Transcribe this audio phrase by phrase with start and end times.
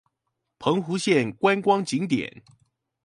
[0.57, 2.41] 澎湖縣觀光景點